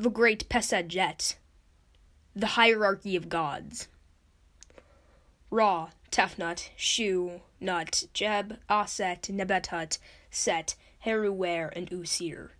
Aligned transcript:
The 0.00 0.10
Great 0.10 0.48
Pesedjet. 0.48 1.34
The 2.32 2.54
Hierarchy 2.54 3.16
of 3.16 3.28
Gods. 3.28 3.88
Ra, 5.50 5.88
Tefnut, 6.12 6.68
Shu, 6.76 7.40
Nut, 7.60 8.04
Jeb, 8.14 8.58
Aset, 8.70 9.22
Nebetut, 9.22 9.98
Set, 10.30 10.76
Heruwer, 11.04 11.72
and 11.74 11.90
Usir. 11.90 12.50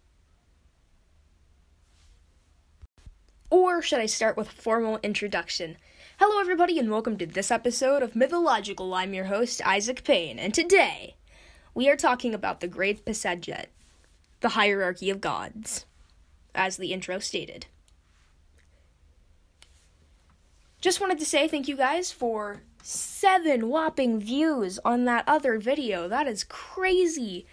Or 3.51 3.83
should 3.83 4.01
I 4.01 4.07
start 4.07 4.37
with 4.37 4.49
a 4.49 4.61
formal 4.61 4.99
introduction? 5.05 5.77
Hello, 6.19 6.41
everybody, 6.41 6.77
and 6.81 6.91
welcome 6.91 7.17
to 7.19 7.27
this 7.27 7.53
episode 7.53 8.03
of 8.03 8.17
Mythological. 8.17 8.93
I'm 8.95 9.15
your 9.15 9.27
host, 9.27 9.65
Isaac 9.65 10.03
Payne, 10.03 10.41
and 10.41 10.53
today 10.53 11.15
we 11.73 11.89
are 11.89 11.97
talking 11.97 12.35
about 12.35 12.59
the 12.59 12.67
Great 12.67 13.05
Pesedjet, 13.05 13.67
the 14.41 14.51
hierarchy 14.51 15.09
of 15.09 15.21
gods, 15.21 15.85
as 16.59 16.77
the 16.77 16.93
intro 16.93 17.19
stated. 17.19 17.67
Just 20.81 21.01
wanted 21.01 21.19
to 21.19 21.25
say 21.25 21.49
thank 21.49 21.69
you 21.69 21.77
guys 21.77 22.13
for 22.13 22.63
seven 22.83 23.69
whopping 23.69 24.21
views 24.21 24.79
on 24.85 25.05
that 25.07 25.25
other 25.27 25.59
video. 25.59 26.09
That 26.09 26.27
is 26.27 26.45
crazy. 26.45 27.47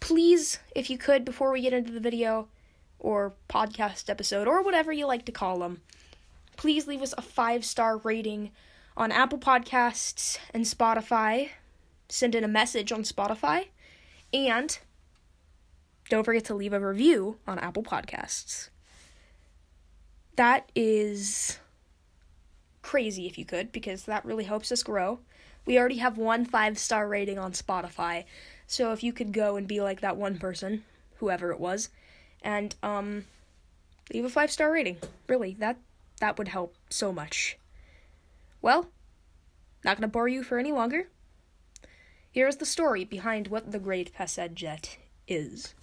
Please, 0.00 0.58
if 0.74 0.90
you 0.90 0.98
could, 0.98 1.24
before 1.24 1.50
we 1.50 1.62
get 1.62 1.72
into 1.72 1.92
the 1.92 2.00
video, 2.00 2.48
or 2.98 3.34
podcast 3.48 4.08
episode 4.08 4.48
or 4.48 4.62
whatever 4.62 4.92
you 4.92 5.06
like 5.06 5.24
to 5.24 5.32
call 5.32 5.58
them. 5.58 5.80
Please 6.56 6.86
leave 6.86 7.02
us 7.02 7.14
a 7.16 7.22
five 7.22 7.64
star 7.64 7.98
rating 7.98 8.50
on 8.96 9.12
Apple 9.12 9.38
Podcasts 9.38 10.38
and 10.54 10.64
Spotify. 10.64 11.50
Send 12.08 12.34
in 12.34 12.44
a 12.44 12.48
message 12.48 12.92
on 12.92 13.02
Spotify. 13.02 13.66
And 14.32 14.78
don't 16.08 16.24
forget 16.24 16.44
to 16.46 16.54
leave 16.54 16.72
a 16.72 16.80
review 16.80 17.38
on 17.46 17.58
Apple 17.58 17.82
Podcasts. 17.82 18.68
That 20.36 20.70
is 20.74 21.58
crazy 22.82 23.26
if 23.26 23.36
you 23.38 23.44
could, 23.44 23.72
because 23.72 24.04
that 24.04 24.24
really 24.24 24.44
helps 24.44 24.70
us 24.70 24.82
grow. 24.82 25.20
We 25.64 25.78
already 25.78 25.96
have 25.96 26.16
one 26.16 26.44
five 26.44 26.78
star 26.78 27.08
rating 27.08 27.38
on 27.38 27.52
Spotify, 27.52 28.24
so 28.66 28.92
if 28.92 29.02
you 29.02 29.12
could 29.12 29.32
go 29.32 29.56
and 29.56 29.66
be 29.66 29.80
like 29.80 30.00
that 30.00 30.16
one 30.16 30.38
person, 30.38 30.84
whoever 31.16 31.50
it 31.50 31.58
was, 31.58 31.88
and 32.42 32.74
um 32.82 33.24
leave 34.12 34.24
a 34.24 34.28
five 34.28 34.52
star 34.52 34.70
rating. 34.70 34.98
Really, 35.26 35.56
that 35.58 35.78
that 36.20 36.38
would 36.38 36.48
help 36.48 36.76
so 36.88 37.12
much. 37.12 37.58
Well, 38.62 38.90
not 39.84 39.96
gonna 39.96 40.08
bore 40.08 40.28
you 40.28 40.42
for 40.42 40.58
any 40.58 40.70
longer. 40.70 41.08
Here's 42.30 42.56
the 42.56 42.66
story 42.66 43.04
behind 43.04 43.48
what 43.48 43.72
the 43.72 43.78
Great 43.78 44.14
Pesedjet 44.14 44.98
is. 45.26 45.74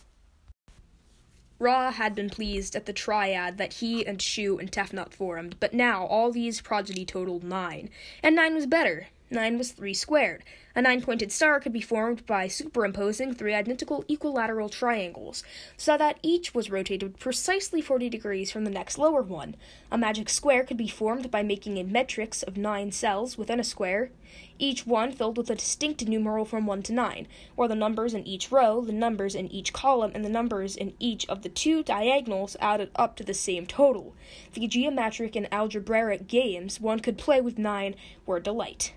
Ra 1.63 1.91
had 1.91 2.13
been 2.13 2.29
pleased 2.29 2.75
at 2.75 2.85
the 2.85 2.91
triad 2.91 3.57
that 3.57 3.75
he 3.75 4.05
and 4.05 4.21
Shu 4.21 4.59
and 4.59 4.69
Tefnut 4.69 5.13
formed, 5.13 5.55
but 5.61 5.73
now 5.73 6.05
all 6.05 6.29
these 6.29 6.59
progeny 6.59 7.05
totaled 7.05 7.45
nine, 7.45 7.89
and 8.21 8.35
nine 8.35 8.53
was 8.53 8.67
better. 8.67 9.07
9 9.33 9.57
was 9.57 9.71
3 9.71 9.93
squared. 9.93 10.43
A 10.75 10.81
nine 10.81 11.03
pointed 11.03 11.31
star 11.31 11.59
could 11.59 11.71
be 11.71 11.81
formed 11.81 12.25
by 12.25 12.47
superimposing 12.47 13.35
three 13.35 13.53
identical 13.53 14.03
equilateral 14.07 14.69
triangles, 14.69 15.43
so 15.77 15.97
that 15.97 16.17
each 16.23 16.55
was 16.55 16.71
rotated 16.71 17.19
precisely 17.19 17.79
40 17.79 18.09
degrees 18.09 18.49
from 18.49 18.63
the 18.63 18.71
next 18.71 18.97
lower 18.97 19.21
one. 19.21 19.55
A 19.91 19.99
magic 19.99 20.29
square 20.29 20.63
could 20.63 20.77
be 20.77 20.87
formed 20.87 21.29
by 21.29 21.43
making 21.43 21.77
a 21.77 21.83
matrix 21.83 22.41
of 22.41 22.57
nine 22.57 22.91
cells 22.91 23.37
within 23.37 23.59
a 23.59 23.63
square, 23.63 24.09
each 24.57 24.87
one 24.87 25.11
filled 25.11 25.37
with 25.37 25.51
a 25.51 25.55
distinct 25.55 26.07
numeral 26.07 26.43
from 26.43 26.65
1 26.65 26.81
to 26.83 26.93
9, 26.93 27.27
where 27.53 27.67
the 27.67 27.75
numbers 27.75 28.15
in 28.15 28.25
each 28.27 28.51
row, 28.51 28.81
the 28.81 28.91
numbers 28.91 29.35
in 29.35 29.47
each 29.51 29.73
column, 29.73 30.11
and 30.15 30.25
the 30.25 30.29
numbers 30.29 30.75
in 30.75 30.95
each 30.97 31.27
of 31.27 31.43
the 31.43 31.49
two 31.49 31.83
diagonals 31.83 32.57
added 32.59 32.89
up 32.95 33.15
to 33.15 33.23
the 33.23 33.35
same 33.35 33.67
total. 33.67 34.15
The 34.53 34.65
geometric 34.65 35.35
and 35.35 35.47
algebraic 35.53 36.27
games 36.27 36.81
one 36.81 36.99
could 36.99 37.19
play 37.19 37.41
with 37.41 37.59
nine 37.59 37.93
were 38.25 38.37
a 38.37 38.41
delight. 38.43 38.93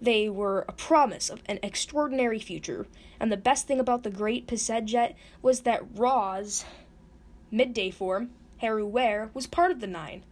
They 0.00 0.28
were 0.28 0.64
a 0.68 0.72
promise 0.72 1.28
of 1.28 1.42
an 1.46 1.58
extraordinary 1.62 2.38
future, 2.38 2.86
and 3.18 3.32
the 3.32 3.36
best 3.36 3.66
thing 3.66 3.80
about 3.80 4.04
the 4.04 4.10
Great 4.10 4.46
Pesedjet 4.46 5.14
was 5.42 5.62
that 5.62 5.82
Ra's 5.94 6.64
midday 7.50 7.90
form, 7.90 8.30
Heruwer, 8.62 9.30
was 9.34 9.46
part 9.46 9.70
of 9.72 9.80
the 9.80 9.86
nine. 9.86 10.24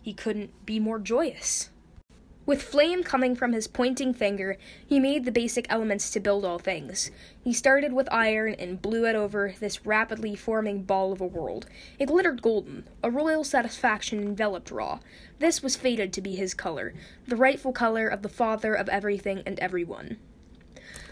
He 0.00 0.12
couldn't 0.12 0.66
be 0.66 0.78
more 0.78 0.98
joyous. 0.98 1.70
With 2.46 2.62
flame 2.62 3.02
coming 3.02 3.34
from 3.34 3.54
his 3.54 3.66
pointing 3.66 4.12
finger, 4.12 4.58
he 4.86 5.00
made 5.00 5.24
the 5.24 5.32
basic 5.32 5.66
elements 5.70 6.10
to 6.10 6.20
build 6.20 6.44
all 6.44 6.58
things. 6.58 7.10
He 7.42 7.54
started 7.54 7.94
with 7.94 8.06
iron 8.12 8.54
and 8.58 8.82
blew 8.82 9.06
it 9.06 9.16
over 9.16 9.54
this 9.60 9.86
rapidly 9.86 10.36
forming 10.36 10.82
ball 10.82 11.10
of 11.10 11.22
a 11.22 11.26
world. 11.26 11.66
It 11.98 12.06
glittered 12.06 12.42
golden. 12.42 12.86
A 13.02 13.10
royal 13.10 13.44
satisfaction 13.44 14.20
enveloped 14.20 14.70
Ra. 14.70 14.98
This 15.38 15.62
was 15.62 15.76
fated 15.76 16.12
to 16.12 16.20
be 16.20 16.36
his 16.36 16.52
color, 16.52 16.92
the 17.26 17.36
rightful 17.36 17.72
color 17.72 18.08
of 18.08 18.20
the 18.20 18.28
father 18.28 18.74
of 18.74 18.90
everything 18.90 19.42
and 19.46 19.58
everyone. 19.58 20.18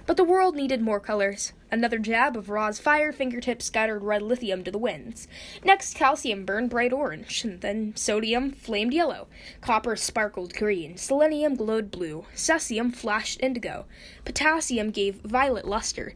But 0.05 0.17
the 0.17 0.25
world 0.25 0.57
needed 0.57 0.83
more 0.83 1.01
colors. 1.01 1.53
Another 1.71 1.99
jab 1.99 2.37
of 2.37 2.49
Ra's 2.49 2.79
fire 2.79 3.13
fingertips 3.13 3.65
scattered 3.65 4.03
red 4.03 4.23
lithium 4.23 4.65
to 4.65 4.71
the 4.71 4.79
winds. 4.79 5.29
Next, 5.65 5.95
calcium 5.95 6.45
burned 6.45 6.71
bright 6.71 6.93
orange, 6.93 7.45
and 7.45 7.61
then 7.61 7.95
sodium 7.97 8.51
flamed 8.51 8.93
yellow. 8.93 9.29
Copper 9.61 9.95
sparkled 9.97 10.55
green. 10.55 10.97
Selenium 10.97 11.55
glowed 11.55 11.91
blue. 11.91 12.27
Cesium 12.35 12.95
flashed 12.95 13.41
indigo. 13.43 13.87
Potassium 14.25 14.91
gave 14.91 15.17
violet 15.17 15.67
luster. 15.67 16.15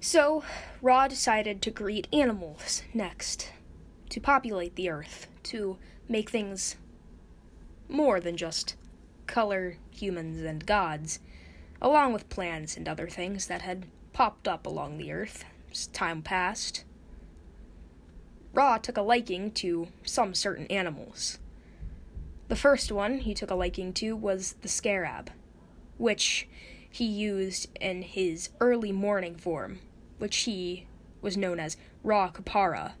So, 0.00 0.44
Ra 0.82 1.08
decided 1.08 1.62
to 1.62 1.70
create 1.70 2.08
animals 2.12 2.82
next, 2.92 3.50
to 4.10 4.20
populate 4.20 4.74
the 4.74 4.90
earth, 4.90 5.28
to 5.44 5.78
make 6.08 6.28
things 6.28 6.76
more 7.88 8.20
than 8.20 8.36
just 8.36 8.74
color 9.26 9.76
humans 9.90 10.42
and 10.42 10.66
gods 10.66 11.20
along 11.82 12.12
with 12.12 12.28
plants 12.28 12.76
and 12.76 12.88
other 12.88 13.08
things 13.08 13.48
that 13.48 13.62
had 13.62 13.84
popped 14.12 14.46
up 14.46 14.64
along 14.64 14.96
the 14.96 15.12
earth 15.12 15.44
as 15.70 15.88
time 15.88 16.22
passed. 16.22 16.84
Ra 18.54 18.78
took 18.78 18.96
a 18.96 19.02
liking 19.02 19.50
to 19.50 19.88
some 20.04 20.32
certain 20.32 20.66
animals. 20.68 21.40
The 22.48 22.56
first 22.56 22.92
one 22.92 23.18
he 23.18 23.34
took 23.34 23.50
a 23.50 23.56
liking 23.56 23.92
to 23.94 24.14
was 24.14 24.54
the 24.62 24.68
scarab, 24.68 25.30
which 25.98 26.46
he 26.88 27.04
used 27.04 27.68
in 27.80 28.02
his 28.02 28.50
early 28.60 28.92
morning 28.92 29.34
form, 29.34 29.80
which 30.18 30.36
he 30.38 30.86
was 31.20 31.36
known 31.36 31.58
as 31.58 31.76
Ra 32.04 32.30
Kapara. 32.30 32.92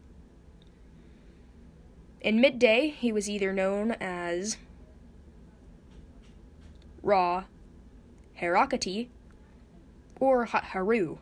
In 2.20 2.40
midday, 2.40 2.88
he 2.88 3.12
was 3.12 3.28
either 3.28 3.52
known 3.52 3.92
as 4.00 4.56
Ra 7.02 7.44
Herakati, 8.42 9.08
or 10.20 10.46
Haru. 10.46 11.18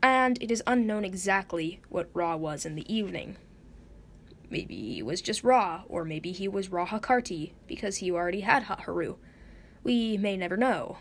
And 0.00 0.40
it 0.40 0.52
is 0.52 0.62
unknown 0.66 1.04
exactly 1.04 1.80
what 1.88 2.08
Ra 2.14 2.36
was 2.36 2.64
in 2.64 2.76
the 2.76 2.94
evening. 2.94 3.36
Maybe 4.48 4.94
he 4.94 5.02
was 5.02 5.20
just 5.20 5.42
Ra, 5.42 5.82
or 5.88 6.04
maybe 6.04 6.30
he 6.30 6.46
was 6.46 6.70
Ra 6.70 6.86
Hakarti, 6.86 7.50
because 7.66 7.96
he 7.96 8.12
already 8.12 8.42
had 8.42 8.62
Haru. 8.62 9.16
We 9.82 10.16
may 10.16 10.36
never 10.36 10.56
know. 10.56 10.98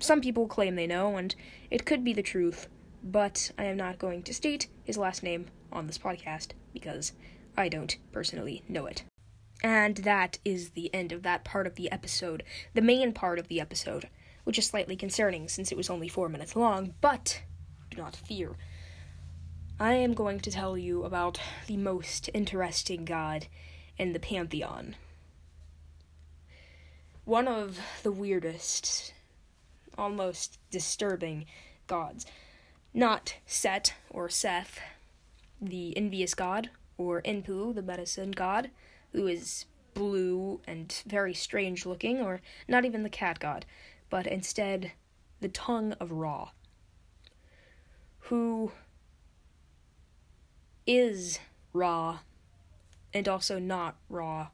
Some 0.00 0.20
people 0.20 0.48
claim 0.48 0.74
they 0.74 0.88
know, 0.88 1.16
and 1.16 1.34
it 1.70 1.86
could 1.86 2.02
be 2.02 2.12
the 2.12 2.22
truth, 2.22 2.66
but 3.04 3.52
I 3.56 3.64
am 3.64 3.76
not 3.76 3.98
going 3.98 4.24
to 4.24 4.34
state 4.34 4.66
his 4.82 4.98
last 4.98 5.22
name 5.22 5.46
on 5.72 5.86
this 5.86 5.98
podcast 5.98 6.48
because 6.72 7.12
I 7.56 7.68
don't 7.68 7.96
personally 8.10 8.64
know 8.68 8.86
it. 8.86 9.04
And 9.64 9.96
that 9.96 10.38
is 10.44 10.70
the 10.70 10.94
end 10.94 11.10
of 11.10 11.22
that 11.22 11.42
part 11.42 11.66
of 11.66 11.76
the 11.76 11.90
episode. 11.90 12.42
The 12.74 12.82
main 12.82 13.14
part 13.14 13.38
of 13.38 13.48
the 13.48 13.62
episode, 13.62 14.10
which 14.44 14.58
is 14.58 14.66
slightly 14.66 14.94
concerning 14.94 15.48
since 15.48 15.72
it 15.72 15.78
was 15.78 15.88
only 15.88 16.06
four 16.06 16.28
minutes 16.28 16.54
long, 16.54 16.92
but 17.00 17.40
do 17.90 17.96
not 17.96 18.14
fear. 18.14 18.56
I 19.80 19.94
am 19.94 20.12
going 20.12 20.40
to 20.40 20.50
tell 20.50 20.76
you 20.76 21.04
about 21.04 21.40
the 21.66 21.78
most 21.78 22.28
interesting 22.34 23.06
god 23.06 23.46
in 23.96 24.12
the 24.12 24.20
pantheon. 24.20 24.96
One 27.24 27.48
of 27.48 27.80
the 28.02 28.12
weirdest, 28.12 29.14
almost 29.96 30.58
disturbing 30.70 31.46
gods. 31.86 32.26
Not 32.92 33.36
Set 33.46 33.94
or 34.10 34.28
Seth, 34.28 34.78
the 35.58 35.96
envious 35.96 36.34
god, 36.34 36.68
or 36.98 37.22
Enpu, 37.22 37.74
the 37.74 37.80
medicine 37.80 38.32
god 38.32 38.70
who 39.14 39.28
is 39.28 39.64
blue 39.94 40.60
and 40.66 41.02
very 41.06 41.32
strange 41.32 41.86
looking, 41.86 42.20
or 42.20 42.40
not 42.66 42.84
even 42.84 43.04
the 43.04 43.08
cat 43.08 43.38
god, 43.38 43.64
but 44.10 44.26
instead 44.26 44.92
the 45.40 45.48
tongue 45.48 45.92
of 45.94 46.10
Ra, 46.10 46.50
who 48.18 48.72
is 50.86 51.38
Ra 51.72 52.18
and 53.12 53.28
also 53.28 53.60
not 53.60 53.96
Ra, 54.08 54.48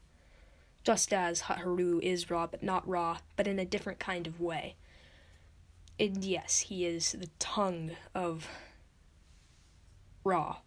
just 0.84 1.12
as 1.12 1.42
Haru 1.42 2.00
is 2.02 2.30
Ra 2.30 2.46
but 2.46 2.62
not 2.62 2.86
Ra, 2.86 3.18
but 3.36 3.46
in 3.46 3.58
a 3.58 3.64
different 3.64 3.98
kind 3.98 4.26
of 4.26 4.40
way. 4.40 4.76
And 5.98 6.22
yes, 6.22 6.60
he 6.60 6.84
is 6.84 7.12
the 7.12 7.30
tongue 7.38 7.92
of 8.14 8.48
Ra. 10.22 10.58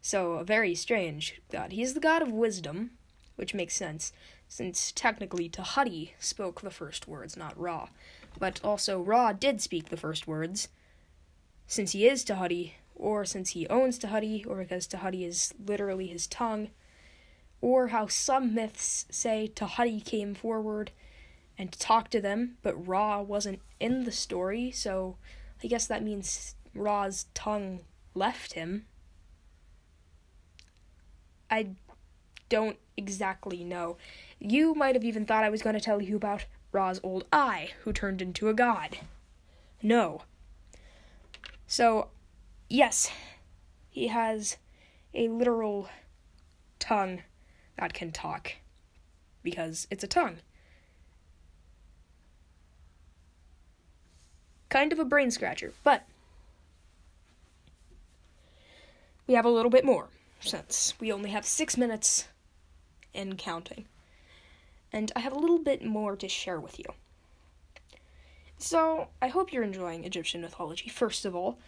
So, 0.00 0.34
a 0.34 0.44
very 0.44 0.74
strange 0.74 1.42
god. 1.50 1.72
He's 1.72 1.94
the 1.94 2.00
god 2.00 2.22
of 2.22 2.30
wisdom, 2.30 2.92
which 3.40 3.54
makes 3.54 3.74
sense, 3.74 4.12
since 4.48 4.92
technically 4.92 5.48
Tehati 5.48 6.10
spoke 6.18 6.60
the 6.60 6.70
first 6.70 7.08
words, 7.08 7.38
not 7.38 7.58
Ra. 7.58 7.88
But 8.38 8.60
also, 8.62 9.00
Ra 9.00 9.32
did 9.32 9.62
speak 9.62 9.88
the 9.88 9.96
first 9.96 10.28
words, 10.28 10.68
since 11.66 11.92
he 11.92 12.06
is 12.06 12.22
Tehati, 12.22 12.72
or 12.94 13.24
since 13.24 13.50
he 13.50 13.66
owns 13.68 13.98
Tehati, 13.98 14.46
or 14.46 14.56
because 14.56 14.86
Tehati 14.86 15.26
is 15.26 15.54
literally 15.64 16.08
his 16.08 16.26
tongue, 16.26 16.68
or 17.62 17.88
how 17.88 18.06
some 18.06 18.54
myths 18.54 19.06
say 19.10 19.50
Tehati 19.56 20.04
came 20.04 20.34
forward 20.34 20.90
and 21.56 21.72
talked 21.72 22.10
to 22.12 22.20
them, 22.20 22.58
but 22.60 22.86
Ra 22.86 23.22
wasn't 23.22 23.62
in 23.80 24.04
the 24.04 24.12
story, 24.12 24.70
so 24.70 25.16
I 25.64 25.66
guess 25.66 25.86
that 25.86 26.04
means 26.04 26.56
Ra's 26.74 27.24
tongue 27.32 27.80
left 28.14 28.52
him. 28.52 28.84
I 31.50 31.70
don't 32.50 32.76
exactly 32.98 33.64
know. 33.64 33.96
You 34.38 34.74
might 34.74 34.94
have 34.94 35.04
even 35.04 35.24
thought 35.24 35.44
I 35.44 35.48
was 35.48 35.62
going 35.62 35.74
to 35.74 35.80
tell 35.80 36.02
you 36.02 36.16
about 36.16 36.44
Ra's 36.72 37.00
old 37.02 37.24
eye, 37.32 37.70
who 37.84 37.92
turned 37.94 38.20
into 38.20 38.48
a 38.48 38.54
god. 38.54 38.98
No. 39.82 40.22
So, 41.66 42.08
yes, 42.68 43.10
he 43.88 44.08
has 44.08 44.58
a 45.14 45.28
literal 45.28 45.88
tongue 46.78 47.22
that 47.78 47.94
can 47.94 48.12
talk 48.12 48.56
because 49.42 49.86
it's 49.90 50.04
a 50.04 50.08
tongue. 50.08 50.36
Kind 54.68 54.92
of 54.92 54.98
a 54.98 55.04
brain 55.04 55.30
scratcher, 55.30 55.72
but 55.82 56.04
we 59.26 59.34
have 59.34 59.44
a 59.44 59.50
little 59.50 59.70
bit 59.70 59.84
more 59.84 60.08
since 60.40 60.94
we 61.00 61.12
only 61.12 61.30
have 61.30 61.44
six 61.44 61.76
minutes 61.76 62.28
and 63.14 63.38
counting. 63.38 63.86
And 64.92 65.12
I 65.14 65.20
have 65.20 65.32
a 65.32 65.38
little 65.38 65.58
bit 65.58 65.84
more 65.84 66.16
to 66.16 66.28
share 66.28 66.60
with 66.60 66.78
you. 66.78 66.86
So, 68.58 69.08
I 69.22 69.28
hope 69.28 69.52
you're 69.52 69.62
enjoying 69.62 70.04
Egyptian 70.04 70.42
mythology, 70.42 70.88
first 70.88 71.24
of 71.24 71.34
all, 71.34 71.58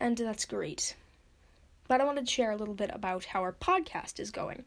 and 0.00 0.16
that's 0.16 0.46
great. 0.46 0.96
But 1.88 2.00
I 2.00 2.04
wanted 2.04 2.26
to 2.26 2.32
share 2.32 2.52
a 2.52 2.56
little 2.56 2.74
bit 2.74 2.90
about 2.92 3.26
how 3.26 3.42
our 3.42 3.52
podcast 3.52 4.18
is 4.18 4.30
going. 4.30 4.64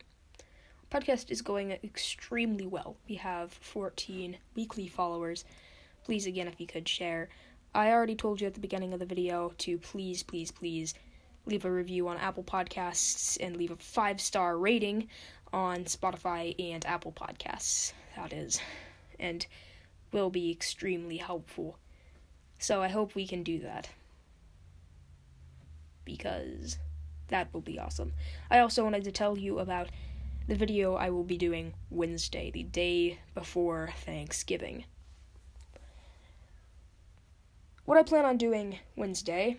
Our 0.91 0.99
podcast 0.99 1.31
is 1.31 1.41
going 1.41 1.71
extremely 1.71 2.67
well. 2.67 2.97
We 3.07 3.15
have 3.15 3.53
14 3.53 4.37
weekly 4.55 4.87
followers. 4.87 5.45
Please, 6.03 6.25
again, 6.25 6.47
if 6.47 6.59
you 6.59 6.67
could 6.67 6.87
share. 6.87 7.29
I 7.73 7.91
already 7.91 8.15
told 8.15 8.41
you 8.41 8.47
at 8.47 8.53
the 8.53 8.59
beginning 8.59 8.93
of 8.93 8.99
the 8.99 9.05
video 9.05 9.53
to 9.59 9.77
please, 9.77 10.23
please, 10.23 10.51
please 10.51 10.93
leave 11.45 11.65
a 11.65 11.71
review 11.71 12.07
on 12.07 12.17
Apple 12.17 12.43
Podcasts 12.43 13.37
and 13.39 13.55
leave 13.55 13.71
a 13.71 13.75
five 13.75 14.19
star 14.19 14.57
rating 14.57 15.07
on 15.53 15.85
Spotify 15.85 16.55
and 16.59 16.85
Apple 16.85 17.11
Podcasts. 17.11 17.93
That 18.15 18.33
is, 18.33 18.61
and 19.19 19.45
will 20.11 20.29
be 20.29 20.51
extremely 20.51 21.17
helpful. 21.17 21.77
So 22.57 22.81
I 22.81 22.89
hope 22.89 23.15
we 23.15 23.25
can 23.25 23.43
do 23.43 23.59
that 23.59 23.89
because 26.05 26.77
that 27.29 27.53
will 27.53 27.61
be 27.61 27.79
awesome. 27.79 28.13
I 28.49 28.59
also 28.59 28.83
wanted 28.83 29.03
to 29.05 29.11
tell 29.11 29.37
you 29.37 29.59
about 29.59 29.89
the 30.47 30.55
video 30.55 30.95
I 30.95 31.09
will 31.09 31.23
be 31.23 31.37
doing 31.37 31.73
Wednesday, 31.89 32.51
the 32.51 32.63
day 32.63 33.19
before 33.33 33.93
Thanksgiving. 34.05 34.85
What 37.85 37.97
I 37.97 38.03
plan 38.03 38.25
on 38.25 38.37
doing 38.37 38.79
Wednesday 38.95 39.57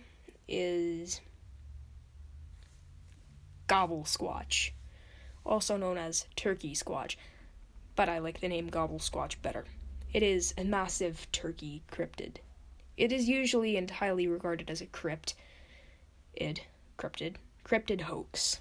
is 0.49 1.21
Gobble 3.67 4.05
Squatch, 4.05 4.71
also 5.45 5.77
known 5.77 5.99
as 5.99 6.27
Turkey 6.37 6.75
Squatch, 6.75 7.17
but 7.97 8.09
I 8.09 8.19
like 8.19 8.41
the 8.41 8.49
name 8.49 8.69
Gobble 8.69 8.99
Squatch 8.99 9.41
better. 9.43 9.65
It 10.13 10.23
is 10.23 10.55
a 10.59 10.65
massive 10.65 11.27
turkey 11.33 11.83
cryptid. 11.91 12.37
It 12.97 13.13
is 13.13 13.29
usually 13.29 13.77
and 13.77 13.91
highly 13.91 14.27
regarded 14.27 14.71
as 14.71 14.81
a 14.81 14.87
crypt, 14.87 15.35
id, 16.35 16.63
cryptid, 16.99 17.37
cryptid 17.65 18.03
hoax. 18.03 18.61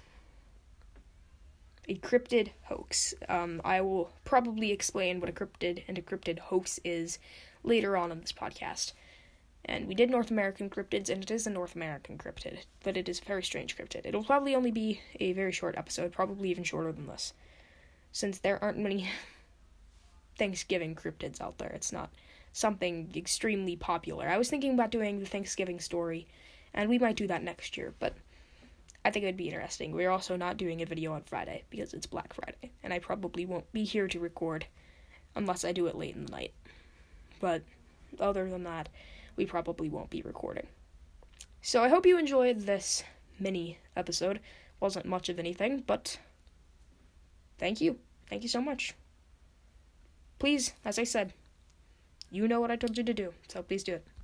A 1.88 1.96
cryptid 1.96 2.50
hoax. 2.64 3.12
Um, 3.28 3.60
I 3.64 3.80
will 3.80 4.12
probably 4.24 4.70
explain 4.70 5.20
what 5.20 5.28
a 5.28 5.32
cryptid 5.32 5.82
and 5.88 5.98
a 5.98 6.02
cryptid 6.02 6.38
hoax 6.38 6.80
is 6.84 7.18
later 7.62 7.96
on 7.96 8.10
in 8.12 8.20
this 8.20 8.32
podcast. 8.32 8.92
And 9.64 9.86
we 9.86 9.94
did 9.94 10.10
North 10.10 10.30
American 10.30 10.68
cryptids, 10.68 11.08
and 11.08 11.22
it 11.22 11.30
is 11.30 11.46
a 11.46 11.50
North 11.50 11.76
American 11.76 12.18
cryptid, 12.18 12.64
but 12.82 12.96
it 12.96 13.08
is 13.08 13.20
a 13.20 13.24
very 13.24 13.44
strange 13.44 13.76
cryptid. 13.76 14.04
It'll 14.04 14.24
probably 14.24 14.56
only 14.56 14.72
be 14.72 15.00
a 15.20 15.32
very 15.32 15.52
short 15.52 15.76
episode, 15.76 16.12
probably 16.12 16.50
even 16.50 16.64
shorter 16.64 16.90
than 16.90 17.06
this, 17.06 17.32
since 18.10 18.38
there 18.38 18.62
aren't 18.62 18.78
many 18.78 19.08
Thanksgiving 20.36 20.96
cryptids 20.96 21.40
out 21.40 21.58
there. 21.58 21.70
It's 21.70 21.92
not 21.92 22.10
something 22.52 23.10
extremely 23.14 23.76
popular. 23.76 24.28
I 24.28 24.36
was 24.36 24.50
thinking 24.50 24.74
about 24.74 24.90
doing 24.90 25.20
the 25.20 25.26
Thanksgiving 25.26 25.78
story, 25.78 26.26
and 26.74 26.88
we 26.88 26.98
might 26.98 27.16
do 27.16 27.28
that 27.28 27.44
next 27.44 27.76
year, 27.76 27.94
but 28.00 28.14
I 29.04 29.10
think 29.10 29.24
it'd 29.24 29.36
be 29.36 29.48
interesting. 29.48 29.92
We're 29.92 30.10
also 30.10 30.36
not 30.36 30.56
doing 30.56 30.82
a 30.82 30.86
video 30.86 31.12
on 31.12 31.22
Friday 31.22 31.64
because 31.70 31.94
it's 31.94 32.06
Black 32.06 32.32
Friday, 32.32 32.72
and 32.82 32.92
I 32.92 32.98
probably 32.98 33.46
won't 33.46 33.72
be 33.72 33.84
here 33.84 34.08
to 34.08 34.20
record 34.20 34.66
unless 35.34 35.64
I 35.64 35.72
do 35.72 35.86
it 35.86 35.96
late 35.96 36.14
in 36.14 36.26
the 36.26 36.32
night. 36.32 36.52
But 37.40 37.62
other 38.20 38.48
than 38.48 38.64
that, 38.64 38.88
we 39.36 39.46
probably 39.46 39.88
won't 39.88 40.10
be 40.10 40.22
recording. 40.22 40.66
So 41.60 41.82
I 41.82 41.88
hope 41.88 42.06
you 42.06 42.18
enjoyed 42.18 42.60
this 42.60 43.04
mini 43.38 43.78
episode. 43.96 44.40
Wasn't 44.80 45.06
much 45.06 45.28
of 45.28 45.38
anything, 45.38 45.84
but 45.86 46.18
thank 47.58 47.80
you. 47.80 47.98
Thank 48.28 48.42
you 48.42 48.48
so 48.48 48.60
much. 48.60 48.94
Please, 50.38 50.72
as 50.84 50.98
I 50.98 51.04
said, 51.04 51.32
you 52.30 52.48
know 52.48 52.60
what 52.60 52.70
I 52.70 52.76
told 52.76 52.96
you 52.98 53.04
to 53.04 53.14
do, 53.14 53.32
so 53.46 53.62
please 53.62 53.84
do 53.84 53.94
it. 53.94 54.06